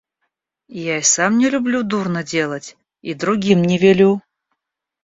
[0.83, 4.23] Я и сам не люблю дурно делать и другим не велю.